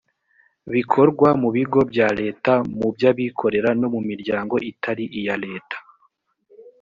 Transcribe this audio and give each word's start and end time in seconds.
bikorwa 0.73 1.29
mu 1.41 1.49
bigo 1.55 1.81
bya 1.91 2.07
leta 2.19 2.53
mu 2.77 2.87
by’abikorera 2.95 3.69
no 3.79 3.87
mu 3.93 3.99
miryango 4.09 4.55
itari 4.71 5.05
iya 5.19 5.35
leta 5.45 5.77